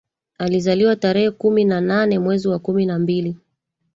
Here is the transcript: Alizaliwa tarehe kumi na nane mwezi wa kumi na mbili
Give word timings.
Alizaliwa 0.37 0.95
tarehe 0.95 1.31
kumi 1.31 1.65
na 1.65 1.81
nane 1.81 2.19
mwezi 2.19 2.47
wa 2.47 2.59
kumi 2.59 2.85
na 2.85 2.99
mbili 2.99 3.37